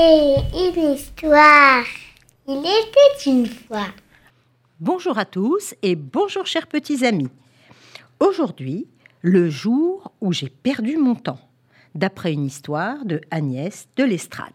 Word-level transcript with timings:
Une 0.00 0.92
histoire. 0.94 1.82
Il 2.46 2.58
était 2.58 3.28
une 3.30 3.46
fois. 3.46 3.88
Bonjour 4.78 5.18
à 5.18 5.24
tous 5.24 5.74
et 5.82 5.96
bonjour 5.96 6.46
chers 6.46 6.68
petits 6.68 7.04
amis. 7.04 7.30
Aujourd'hui, 8.20 8.86
le 9.22 9.50
jour 9.50 10.12
où 10.20 10.32
j'ai 10.32 10.50
perdu 10.50 10.98
mon 10.98 11.16
temps, 11.16 11.40
d'après 11.96 12.32
une 12.32 12.44
histoire 12.44 13.04
de 13.06 13.20
Agnès 13.32 13.88
de 13.96 14.04
l'Estrade. 14.04 14.52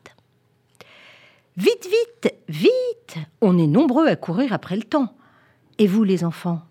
Vite, 1.58 1.90
vite, 1.90 2.34
vite 2.48 3.18
On 3.42 3.58
est 3.58 3.68
nombreux 3.68 4.08
à 4.08 4.16
courir 4.16 4.54
après 4.54 4.78
le 4.78 4.84
temps. 4.84 5.14
Et 5.78 5.88
vous 5.88 6.06
les 6.06 6.24
enfants, 6.24 6.62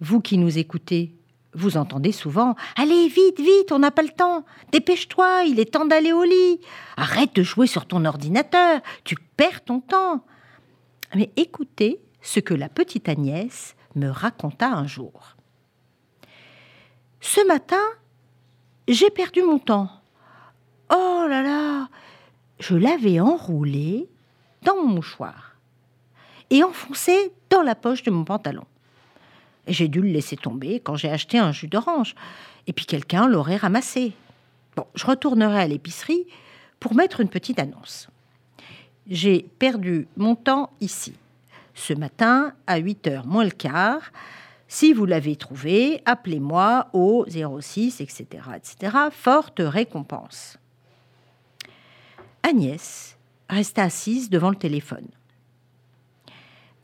vous 0.00 0.22
qui 0.22 0.38
nous 0.38 0.56
écoutez, 0.56 1.12
vous 1.56 1.76
entendez 1.76 2.12
souvent 2.12 2.54
Allez, 2.76 3.08
vite, 3.08 3.40
vite, 3.40 3.72
on 3.72 3.78
n'a 3.78 3.90
pas 3.90 4.02
le 4.02 4.10
temps. 4.10 4.44
Dépêche-toi, 4.72 5.44
il 5.44 5.58
est 5.58 5.72
temps 5.72 5.86
d'aller 5.86 6.12
au 6.12 6.22
lit. 6.22 6.60
Arrête 6.96 7.34
de 7.34 7.42
jouer 7.42 7.66
sur 7.66 7.86
ton 7.86 8.04
ordinateur, 8.04 8.80
tu 9.04 9.16
perds 9.36 9.64
ton 9.64 9.80
temps. 9.80 10.24
Mais 11.14 11.30
écoutez 11.36 12.00
ce 12.20 12.40
que 12.40 12.54
la 12.54 12.68
petite 12.68 13.08
Agnès 13.08 13.74
me 13.94 14.08
raconta 14.08 14.68
un 14.68 14.86
jour. 14.86 15.36
Ce 17.20 17.44
matin, 17.46 17.82
j'ai 18.86 19.10
perdu 19.10 19.42
mon 19.42 19.58
temps. 19.58 19.88
Oh 20.92 21.24
là 21.28 21.42
là 21.42 21.88
Je 22.60 22.76
l'avais 22.76 23.18
enroulé 23.18 24.08
dans 24.62 24.76
mon 24.76 24.88
mouchoir 24.88 25.56
et 26.50 26.62
enfoncé 26.62 27.32
dans 27.50 27.62
la 27.62 27.74
poche 27.74 28.02
de 28.02 28.10
mon 28.10 28.24
pantalon. 28.24 28.66
J'ai 29.66 29.88
dû 29.88 30.00
le 30.00 30.08
laisser 30.08 30.36
tomber 30.36 30.80
quand 30.80 30.96
j'ai 30.96 31.10
acheté 31.10 31.38
un 31.38 31.52
jus 31.52 31.68
d'orange. 31.68 32.14
Et 32.66 32.72
puis 32.72 32.86
quelqu'un 32.86 33.26
l'aurait 33.26 33.56
ramassé. 33.56 34.12
Bon, 34.76 34.86
je 34.94 35.06
retournerai 35.06 35.60
à 35.60 35.66
l'épicerie 35.66 36.26
pour 36.80 36.94
mettre 36.94 37.20
une 37.20 37.28
petite 37.28 37.58
annonce. 37.58 38.08
J'ai 39.08 39.46
perdu 39.58 40.08
mon 40.16 40.34
temps 40.34 40.70
ici. 40.80 41.14
Ce 41.74 41.92
matin, 41.92 42.52
à 42.66 42.80
8h 42.80 43.24
moins 43.26 43.44
le 43.44 43.50
quart, 43.50 44.10
si 44.68 44.92
vous 44.92 45.06
l'avez 45.06 45.36
trouvé, 45.36 46.02
appelez-moi 46.04 46.88
au 46.92 47.24
06, 47.28 48.00
etc., 48.00 48.26
etc. 48.56 48.96
Forte 49.12 49.60
récompense. 49.60 50.58
Agnès 52.42 53.16
resta 53.48 53.84
assise 53.84 54.28
devant 54.28 54.50
le 54.50 54.56
téléphone. 54.56 55.06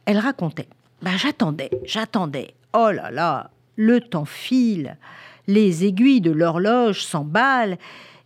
Elle 0.04 0.18
racontait. 0.18 0.68
Ben, 1.00 1.16
j'attendais, 1.16 1.70
j'attendais. 1.84 2.54
Oh 2.74 2.90
là 2.90 3.10
là, 3.10 3.50
le 3.76 4.00
temps 4.00 4.24
file, 4.24 4.96
les 5.46 5.84
aiguilles 5.84 6.20
de 6.20 6.30
l'horloge 6.30 7.04
s'emballent, 7.04 7.78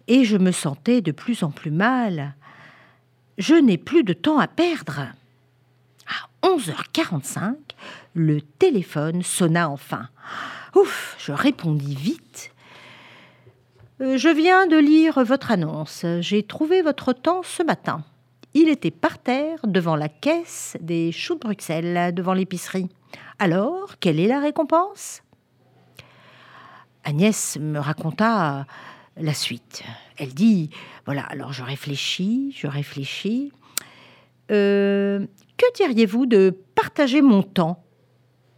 et 0.08 0.24
je 0.24 0.36
me 0.36 0.52
sentais 0.52 1.00
de 1.00 1.12
plus 1.12 1.42
en 1.42 1.50
plus 1.50 1.70
mal. 1.70 2.34
Je 3.38 3.54
n'ai 3.54 3.76
plus 3.76 4.04
de 4.04 4.12
temps 4.12 4.38
à 4.38 4.46
perdre. 4.46 5.00
À 6.06 6.46
11h45, 6.46 7.54
le 8.14 8.40
téléphone 8.40 9.22
sonna 9.22 9.68
enfin. 9.68 10.08
Ouf, 10.76 11.16
je 11.18 11.32
répondis 11.32 11.94
vite. 11.94 12.52
Euh, 14.00 14.16
je 14.16 14.28
viens 14.28 14.66
de 14.66 14.76
lire 14.76 15.24
votre 15.24 15.50
annonce. 15.50 16.04
J'ai 16.20 16.42
trouvé 16.42 16.82
votre 16.82 17.12
temps 17.12 17.42
ce 17.42 17.62
matin. 17.62 18.04
Il 18.54 18.68
était 18.68 18.90
par 18.90 19.18
terre 19.18 19.58
devant 19.64 19.96
la 19.96 20.08
caisse 20.08 20.76
des 20.80 21.12
choux 21.12 21.34
de 21.34 21.40
Bruxelles, 21.40 22.14
devant 22.14 22.32
l'épicerie. 22.32 22.88
Alors, 23.38 23.98
quelle 23.98 24.18
est 24.18 24.28
la 24.28 24.40
récompense? 24.40 25.22
Agnès 27.04 27.58
me 27.60 27.78
raconta 27.78 28.66
la 29.16 29.34
suite. 29.34 29.82
Elle 30.16 30.34
dit 30.34 30.70
Voilà, 31.04 31.22
alors 31.22 31.52
je 31.52 31.62
réfléchis, 31.62 32.54
je 32.56 32.66
réfléchis. 32.66 33.52
Euh, 34.50 35.26
que 35.56 35.66
diriez-vous 35.74 36.26
de 36.26 36.56
partager 36.74 37.22
mon 37.22 37.42
temps? 37.42 37.82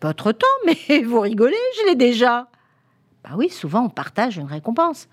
Votre 0.02 0.32
temps 0.32 0.46
Mais 0.66 1.02
vous 1.02 1.20
rigolez, 1.20 1.56
je 1.80 1.88
l'ai 1.88 1.96
déjà. 1.96 2.48
Bah 3.24 3.30
oui, 3.36 3.48
souvent 3.50 3.84
on 3.84 3.90
partage 3.90 4.36
une 4.36 4.46
récompense. 4.46 5.08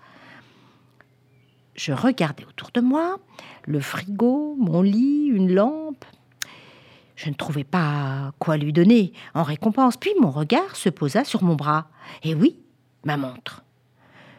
Je 1.74 1.92
regardais 1.92 2.44
autour 2.44 2.70
de 2.72 2.80
moi, 2.80 3.18
le 3.66 3.80
frigo, 3.80 4.56
mon 4.58 4.80
lit, 4.80 5.26
une 5.26 5.52
lampe, 5.52 6.04
je 7.16 7.30
ne 7.30 7.34
trouvais 7.34 7.64
pas 7.64 8.32
quoi 8.38 8.58
lui 8.58 8.72
donner 8.72 9.12
en 9.34 9.42
récompense. 9.42 9.96
Puis 9.96 10.12
mon 10.20 10.30
regard 10.30 10.76
se 10.76 10.90
posa 10.90 11.24
sur 11.24 11.42
mon 11.42 11.56
bras. 11.56 11.88
Et 12.22 12.34
oui, 12.34 12.60
ma 13.04 13.16
montre. 13.16 13.64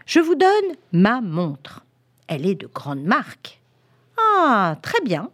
Je 0.05 0.19
vous 0.19 0.35
donne 0.35 0.75
ma 0.93 1.19
montre. 1.19 1.83
Elle 2.27 2.45
est 2.45 2.55
de 2.55 2.67
grande 2.67 3.03
marque. 3.03 3.59
Ah, 4.17 4.77
très 4.81 5.01
bien. 5.01 5.31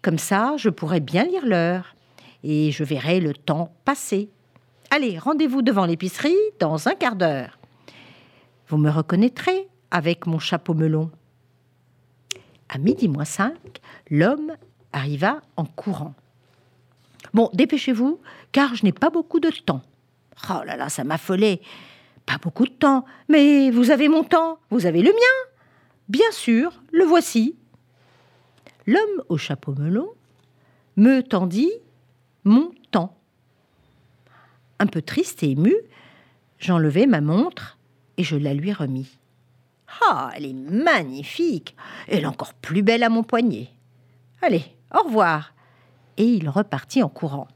Comme 0.00 0.18
ça, 0.18 0.54
je 0.56 0.70
pourrai 0.70 1.00
bien 1.00 1.24
lire 1.24 1.44
l'heure 1.44 1.94
et 2.42 2.72
je 2.72 2.84
verrai 2.84 3.20
le 3.20 3.34
temps 3.34 3.72
passer. 3.84 4.30
Allez, 4.90 5.18
rendez-vous 5.18 5.62
devant 5.62 5.84
l'épicerie 5.84 6.36
dans 6.58 6.88
un 6.88 6.94
quart 6.94 7.16
d'heure. 7.16 7.58
Vous 8.68 8.78
me 8.78 8.90
reconnaîtrez 8.90 9.68
avec 9.90 10.26
mon 10.26 10.38
chapeau 10.38 10.72
melon. 10.72 11.10
À 12.68 12.78
midi 12.78 13.08
moins 13.08 13.24
cinq, 13.24 13.80
l'homme 14.10 14.52
arriva 14.92 15.42
en 15.56 15.64
courant. 15.64 16.14
Bon, 17.36 17.50
dépêchez-vous, 17.52 18.18
car 18.50 18.74
je 18.76 18.82
n'ai 18.82 18.92
pas 18.92 19.10
beaucoup 19.10 19.40
de 19.40 19.50
temps. 19.50 19.82
Oh 20.48 20.62
là 20.64 20.74
là, 20.74 20.88
ça 20.88 21.04
m'affolait. 21.04 21.60
Pas 22.24 22.38
beaucoup 22.38 22.64
de 22.64 22.70
temps. 22.70 23.04
Mais 23.28 23.70
vous 23.70 23.90
avez 23.90 24.08
mon 24.08 24.24
temps, 24.24 24.58
vous 24.70 24.86
avez 24.86 25.02
le 25.02 25.10
mien. 25.10 25.50
Bien 26.08 26.30
sûr, 26.30 26.72
le 26.92 27.04
voici. 27.04 27.54
L'homme 28.86 29.22
au 29.28 29.36
chapeau 29.36 29.74
melon 29.74 30.08
me 30.96 31.20
tendit 31.20 31.70
mon 32.44 32.72
temps. 32.90 33.18
Un 34.78 34.86
peu 34.86 35.02
triste 35.02 35.42
et 35.42 35.50
ému, 35.50 35.74
j'enlevai 36.58 37.04
ma 37.04 37.20
montre 37.20 37.76
et 38.16 38.24
je 38.24 38.36
la 38.36 38.54
lui 38.54 38.72
remis. 38.72 39.18
Ah, 40.08 40.30
elle 40.34 40.46
est 40.46 40.54
magnifique. 40.54 41.76
Elle 42.08 42.22
est 42.22 42.26
encore 42.26 42.54
plus 42.54 42.80
belle 42.80 43.02
à 43.02 43.10
mon 43.10 43.24
poignet. 43.24 43.68
Allez, 44.40 44.64
au 44.90 45.02
revoir 45.02 45.52
et 46.16 46.24
il 46.24 46.48
repartit 46.48 47.02
en 47.02 47.08
courant. 47.08 47.48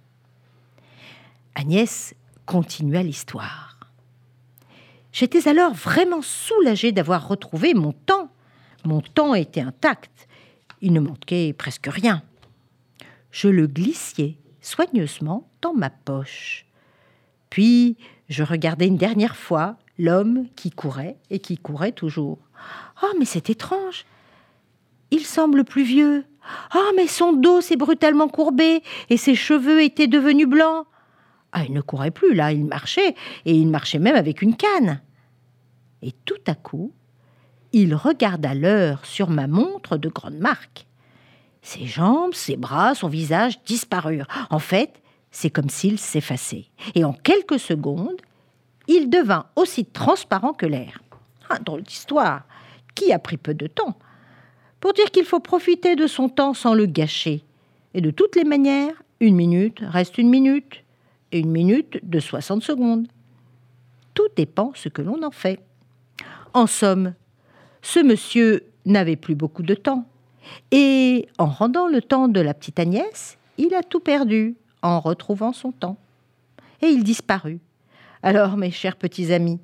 Agnès 1.54 2.14
continua 2.46 3.02
l'histoire. 3.02 3.78
J'étais 5.12 5.48
alors 5.48 5.74
vraiment 5.74 6.22
soulagée 6.22 6.92
d'avoir 6.92 7.28
retrouvé 7.28 7.74
mon 7.74 7.92
temps. 7.92 8.30
Mon 8.84 9.00
temps 9.00 9.34
était 9.34 9.60
intact. 9.60 10.28
Il 10.80 10.92
ne 10.92 11.00
manquait 11.00 11.52
presque 11.52 11.88
rien. 11.88 12.22
Je 13.30 13.48
le 13.48 13.66
glissais 13.66 14.36
soigneusement 14.60 15.48
dans 15.62 15.74
ma 15.74 15.90
poche. 15.90 16.66
Puis 17.50 17.96
je 18.28 18.42
regardais 18.42 18.86
une 18.86 18.96
dernière 18.96 19.36
fois 19.36 19.76
l'homme 19.98 20.46
qui 20.56 20.70
courait 20.70 21.16
et 21.30 21.40
qui 21.40 21.58
courait 21.58 21.92
toujours. 21.92 22.38
Oh, 23.02 23.12
mais 23.18 23.24
c'est 23.24 23.50
étrange. 23.50 24.06
Il 25.10 25.24
semble 25.24 25.64
plus 25.64 25.82
vieux. 25.82 26.24
Ah, 26.72 26.90
mais 26.96 27.06
son 27.06 27.32
dos 27.32 27.60
s'est 27.60 27.76
brutalement 27.76 28.28
courbé 28.28 28.82
et 29.08 29.16
ses 29.16 29.34
cheveux 29.34 29.82
étaient 29.82 30.06
devenus 30.06 30.48
blancs. 30.48 30.86
Ah, 31.52 31.64
il 31.64 31.72
ne 31.72 31.80
courait 31.80 32.10
plus, 32.10 32.34
là, 32.34 32.52
il 32.52 32.64
marchait, 32.64 33.14
et 33.44 33.54
il 33.54 33.68
marchait 33.68 33.98
même 33.98 34.14
avec 34.14 34.40
une 34.40 34.56
canne. 34.56 35.00
Et 36.02 36.12
tout 36.24 36.42
à 36.46 36.54
coup, 36.54 36.92
il 37.72 37.94
regarda 37.94 38.54
l'heure 38.54 39.04
sur 39.04 39.30
ma 39.30 39.46
montre 39.46 39.96
de 39.96 40.08
grande 40.08 40.38
marque. 40.38 40.86
Ses 41.62 41.86
jambes, 41.86 42.34
ses 42.34 42.56
bras, 42.56 42.94
son 42.94 43.08
visage 43.08 43.62
disparurent. 43.64 44.28
En 44.48 44.58
fait, 44.58 45.02
c'est 45.30 45.50
comme 45.50 45.68
s'il 45.68 45.98
s'effaçait. 45.98 46.66
Et 46.94 47.04
en 47.04 47.12
quelques 47.12 47.58
secondes, 47.58 48.20
il 48.88 49.10
devint 49.10 49.46
aussi 49.56 49.84
transparent 49.84 50.52
que 50.52 50.66
l'air. 50.66 51.00
Un 51.50 51.58
drôle 51.60 51.82
d'histoire, 51.82 52.42
qui 52.94 53.12
a 53.12 53.18
pris 53.18 53.36
peu 53.36 53.54
de 53.54 53.66
temps? 53.66 53.98
Pour 54.80 54.92
dire 54.92 55.10
qu'il 55.10 55.24
faut 55.24 55.40
profiter 55.40 55.94
de 55.94 56.06
son 56.06 56.28
temps 56.28 56.54
sans 56.54 56.74
le 56.74 56.86
gâcher. 56.86 57.42
Et 57.94 58.00
de 58.00 58.10
toutes 58.10 58.36
les 58.36 58.44
manières, 58.44 59.02
une 59.20 59.36
minute 59.36 59.80
reste 59.82 60.18
une 60.18 60.30
minute, 60.30 60.82
et 61.32 61.38
une 61.38 61.50
minute 61.50 62.00
de 62.02 62.18
60 62.18 62.62
secondes. 62.62 63.06
Tout 64.14 64.28
dépend 64.36 64.72
ce 64.74 64.88
que 64.88 65.02
l'on 65.02 65.22
en 65.22 65.30
fait. 65.30 65.60
En 66.54 66.66
somme, 66.66 67.14
ce 67.82 68.00
monsieur 68.00 68.64
n'avait 68.84 69.16
plus 69.16 69.34
beaucoup 69.34 69.62
de 69.62 69.74
temps. 69.74 70.06
Et 70.70 71.28
en 71.38 71.46
rendant 71.46 71.86
le 71.86 72.02
temps 72.02 72.28
de 72.28 72.40
la 72.40 72.54
petite 72.54 72.80
Agnès, 72.80 73.38
il 73.58 73.74
a 73.74 73.82
tout 73.82 74.00
perdu 74.00 74.56
en 74.82 75.00
retrouvant 75.00 75.52
son 75.52 75.70
temps. 75.70 75.96
Et 76.82 76.86
il 76.86 77.04
disparut. 77.04 77.60
Alors, 78.22 78.56
mes 78.56 78.70
chers 78.70 78.96
petits 78.96 79.32
amis, 79.32 79.60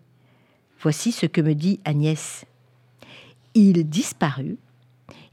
voici 0.80 1.12
ce 1.12 1.26
que 1.26 1.40
me 1.40 1.54
dit 1.54 1.80
Agnès. 1.84 2.44
Il 3.54 3.88
disparut 3.88 4.58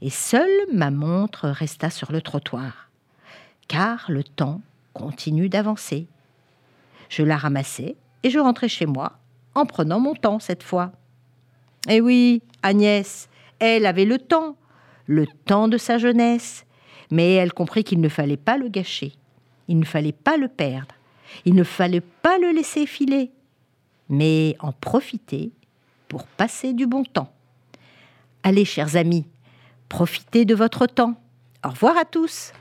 et 0.04 0.10
seule 0.10 0.66
ma 0.70 0.90
montre 0.90 1.48
resta 1.48 1.88
sur 1.88 2.12
le 2.12 2.20
trottoir, 2.20 2.90
car 3.68 4.04
le 4.08 4.22
temps 4.22 4.60
continue 4.92 5.48
d'avancer. 5.48 6.06
Je 7.08 7.22
la 7.22 7.38
ramassai 7.38 7.96
et 8.22 8.28
je 8.28 8.38
rentrai 8.38 8.68
chez 8.68 8.84
moi 8.84 9.18
en 9.54 9.64
prenant 9.64 10.00
mon 10.00 10.14
temps 10.14 10.40
cette 10.40 10.62
fois. 10.62 10.92
Eh 11.88 12.02
oui, 12.02 12.42
Agnès, 12.62 13.30
elle 13.58 13.86
avait 13.86 14.04
le 14.04 14.18
temps, 14.18 14.56
le 15.06 15.26
temps 15.46 15.68
de 15.68 15.78
sa 15.78 15.96
jeunesse, 15.96 16.66
mais 17.10 17.32
elle 17.32 17.54
comprit 17.54 17.82
qu'il 17.82 18.02
ne 18.02 18.10
fallait 18.10 18.36
pas 18.36 18.58
le 18.58 18.68
gâcher, 18.68 19.14
il 19.68 19.78
ne 19.78 19.86
fallait 19.86 20.12
pas 20.12 20.36
le 20.36 20.48
perdre, 20.48 20.94
il 21.46 21.54
ne 21.54 21.64
fallait 21.64 22.02
pas 22.02 22.36
le 22.36 22.50
laisser 22.50 22.84
filer, 22.84 23.30
mais 24.10 24.54
en 24.60 24.72
profiter 24.72 25.50
pour 26.08 26.26
passer 26.26 26.74
du 26.74 26.86
bon 26.86 27.04
temps. 27.04 27.32
Allez, 28.42 28.66
chers 28.66 28.96
amis, 28.96 29.24
profitez 29.94 30.44
de 30.44 30.56
votre 30.56 30.88
temps. 30.88 31.14
Au 31.64 31.68
revoir 31.68 31.96
à 31.96 32.04
tous. 32.04 32.52